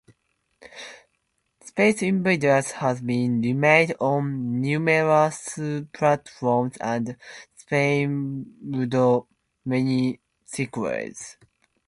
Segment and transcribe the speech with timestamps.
[1.63, 5.59] "Space Invaders" has been remade on numerous
[5.93, 7.15] platforms and
[7.55, 9.27] spawned
[9.63, 11.37] many sequels.